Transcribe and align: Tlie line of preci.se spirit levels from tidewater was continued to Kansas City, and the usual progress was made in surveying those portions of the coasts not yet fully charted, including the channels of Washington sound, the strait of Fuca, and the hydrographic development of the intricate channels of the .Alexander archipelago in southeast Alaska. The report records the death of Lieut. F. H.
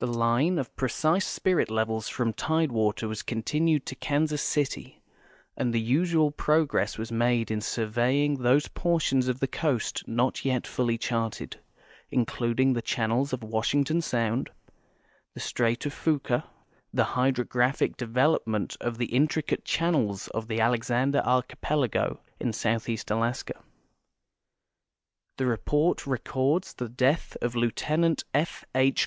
Tlie 0.00 0.14
line 0.14 0.58
of 0.58 0.74
preci.se 0.76 1.20
spirit 1.20 1.70
levels 1.70 2.08
from 2.08 2.32
tidewater 2.32 3.06
was 3.06 3.20
continued 3.22 3.84
to 3.84 3.94
Kansas 3.94 4.40
City, 4.40 5.02
and 5.58 5.74
the 5.74 5.80
usual 5.82 6.30
progress 6.30 6.96
was 6.96 7.12
made 7.12 7.50
in 7.50 7.60
surveying 7.60 8.36
those 8.36 8.68
portions 8.68 9.28
of 9.28 9.40
the 9.40 9.46
coasts 9.46 10.02
not 10.06 10.46
yet 10.46 10.66
fully 10.66 10.96
charted, 10.96 11.60
including 12.10 12.72
the 12.72 12.80
channels 12.80 13.34
of 13.34 13.42
Washington 13.44 14.00
sound, 14.00 14.48
the 15.34 15.40
strait 15.40 15.84
of 15.84 15.92
Fuca, 15.92 16.32
and 16.36 16.44
the 16.98 17.04
hydrographic 17.12 17.98
development 17.98 18.78
of 18.80 18.96
the 18.96 19.12
intricate 19.14 19.66
channels 19.66 20.28
of 20.28 20.48
the 20.48 20.60
.Alexander 20.60 21.20
archipelago 21.26 22.20
in 22.40 22.54
southeast 22.54 23.10
Alaska. 23.10 23.62
The 25.36 25.44
report 25.44 26.06
records 26.06 26.72
the 26.72 26.88
death 26.88 27.36
of 27.42 27.54
Lieut. 27.54 27.84
F. 28.32 28.64
H. 28.74 29.00